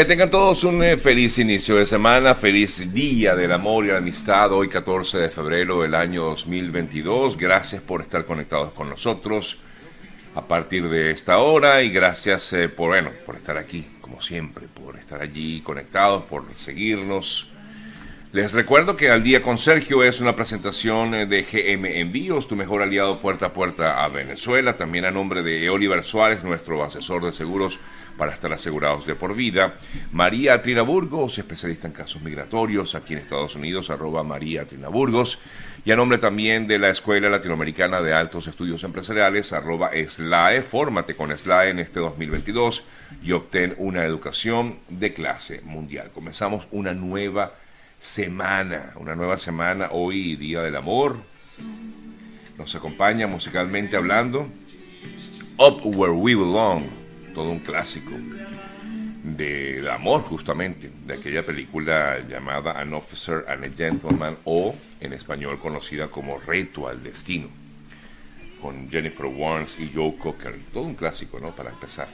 [0.00, 3.96] Que tengan todos un eh, feliz inicio de semana, feliz día del amor y la
[3.96, 7.36] amistad, hoy 14 de febrero del año 2022.
[7.36, 9.58] Gracias por estar conectados con nosotros
[10.36, 14.68] a partir de esta hora y gracias eh, por, bueno, por estar aquí, como siempre,
[14.68, 17.50] por estar allí conectados, por seguirnos.
[18.30, 22.56] Les recuerdo que Al Día con Sergio es una presentación eh, de GM Envíos, tu
[22.56, 27.24] mejor aliado puerta a puerta a Venezuela, también a nombre de Oliver Suárez, nuestro asesor
[27.24, 27.80] de seguros
[28.18, 29.76] para estar asegurados de por vida.
[30.12, 35.38] María Trina Burgos, especialista en casos migratorios aquí en Estados Unidos, arroba María Trina Burgos.
[35.86, 40.60] Y a nombre también de la Escuela Latinoamericana de Altos Estudios Empresariales, arroba SLAE.
[40.60, 42.84] Fórmate con SLAE en este 2022
[43.22, 46.10] y obtén una educación de clase mundial.
[46.12, 47.54] Comenzamos una nueva
[48.00, 51.16] semana, una nueva semana, hoy Día del Amor.
[52.56, 54.48] Nos acompaña musicalmente hablando
[55.58, 56.84] Up Where We Belong
[57.34, 58.10] todo un clásico
[59.22, 65.58] de, amor justamente, de aquella película llamada An Officer and a Gentleman o en español
[65.58, 67.48] conocida como Reto al Destino,
[68.60, 71.54] con Jennifer Warnes y Joe Cocker, todo un clásico, ¿no?
[71.54, 72.08] Para empezar.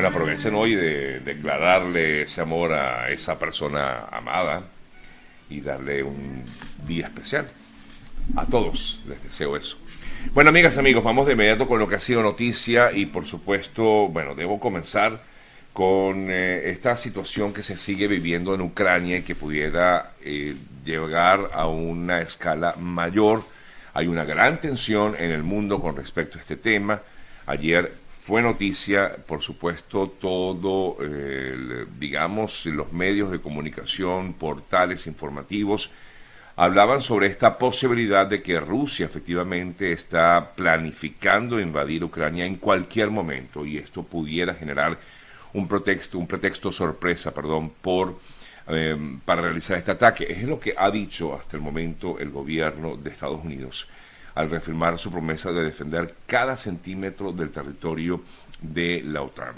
[0.00, 4.62] Bueno, aprovechen hoy de declararle ese amor a esa persona amada
[5.50, 6.42] y darle un
[6.86, 7.46] día especial.
[8.34, 9.76] A todos les deseo eso.
[10.32, 14.08] Bueno, amigas, amigos, vamos de inmediato con lo que ha sido noticia y por supuesto,
[14.08, 15.20] bueno, debo comenzar
[15.74, 21.50] con eh, esta situación que se sigue viviendo en Ucrania y que pudiera eh, llegar
[21.52, 23.44] a una escala mayor.
[23.92, 27.02] Hay una gran tensión en el mundo con respecto a este tema.
[27.44, 30.98] Ayer fue noticia, por supuesto, todo,
[31.98, 35.90] digamos, los medios de comunicación, portales informativos,
[36.54, 43.66] hablaban sobre esta posibilidad de que Rusia efectivamente está planificando invadir Ucrania en cualquier momento
[43.66, 44.96] y esto pudiera generar
[45.52, 48.20] un pretexto, un pretexto sorpresa, perdón, por
[48.68, 50.26] em, para realizar este ataque.
[50.30, 53.88] Es lo que ha dicho hasta el momento el gobierno de Estados Unidos
[54.34, 58.22] al reafirmar su promesa de defender cada centímetro del territorio
[58.60, 59.54] de la OTAN.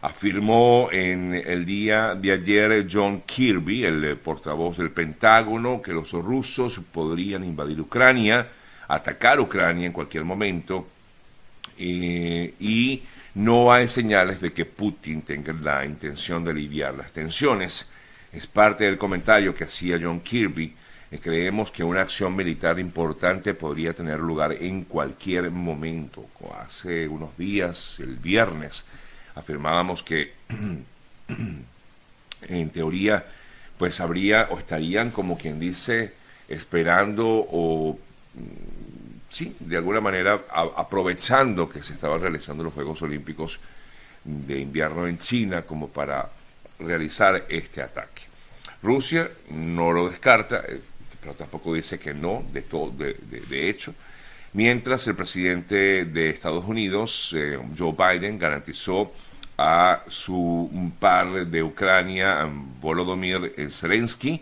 [0.00, 6.12] Afirmó en el día de ayer John Kirby, el eh, portavoz del Pentágono, que los
[6.12, 8.46] rusos podrían invadir Ucrania,
[8.86, 10.86] atacar Ucrania en cualquier momento,
[11.76, 13.02] eh, y
[13.34, 17.90] no hay señales de que Putin tenga la intención de aliviar las tensiones.
[18.32, 20.74] Es parte del comentario que hacía John Kirby.
[21.16, 26.26] Creemos que una acción militar importante podría tener lugar en cualquier momento.
[26.60, 28.84] Hace unos días, el viernes,
[29.34, 30.34] afirmábamos que
[32.42, 33.24] en teoría
[33.78, 36.12] pues habría o estarían como quien dice
[36.48, 37.98] esperando o
[38.34, 40.44] mm, sí, de alguna manera
[40.76, 43.60] aprovechando que se estaban realizando los Juegos Olímpicos
[44.24, 46.30] de invierno en China como para
[46.78, 48.22] realizar este ataque.
[48.82, 50.80] Rusia no lo descarta, eh,
[51.28, 53.94] pero tampoco dice que no, de, todo, de, hecho,
[54.54, 59.12] mientras el presidente de Estados Unidos, eh, Joe Biden, garantizó
[59.58, 62.48] a su par de Ucrania,
[62.80, 64.40] Volodymyr Zelensky,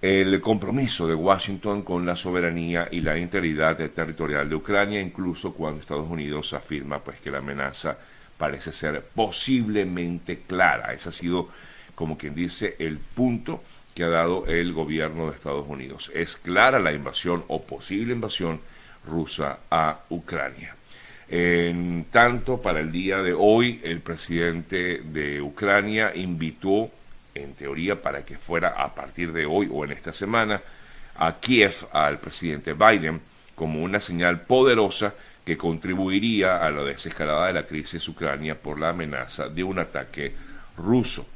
[0.00, 5.82] el compromiso de Washington con la soberanía y la integridad territorial de Ucrania, incluso cuando
[5.82, 7.98] Estados Unidos afirma pues que la amenaza
[8.38, 10.94] parece ser posiblemente clara.
[10.94, 11.50] Ese ha sido,
[11.94, 13.62] como quien dice, el punto
[13.98, 16.12] que ha dado el gobierno de Estados Unidos.
[16.14, 18.60] Es clara la invasión o posible invasión
[19.04, 20.76] rusa a Ucrania.
[21.28, 26.92] En tanto, para el día de hoy, el presidente de Ucrania invitó,
[27.34, 30.62] en teoría, para que fuera a partir de hoy o en esta semana,
[31.16, 33.20] a Kiev, al presidente Biden,
[33.56, 35.12] como una señal poderosa
[35.44, 40.34] que contribuiría a la desescalada de la crisis ucrania por la amenaza de un ataque
[40.76, 41.26] ruso.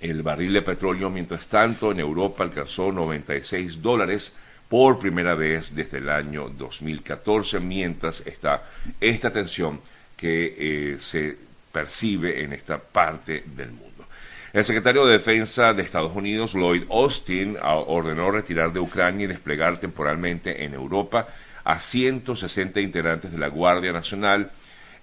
[0.00, 4.34] El barril de petróleo, mientras tanto, en Europa alcanzó 96 dólares
[4.68, 8.64] por primera vez desde el año 2014, mientras está
[9.00, 9.80] esta tensión
[10.16, 11.36] que eh, se
[11.72, 14.06] percibe en esta parte del mundo.
[14.52, 19.78] El secretario de Defensa de Estados Unidos, Lloyd Austin, ordenó retirar de Ucrania y desplegar
[19.78, 21.28] temporalmente en Europa
[21.62, 24.50] a 160 integrantes de la Guardia Nacional,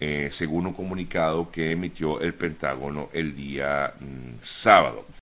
[0.00, 5.06] eh, según un comunicado que emitió el Pentágono el día mm, sábado.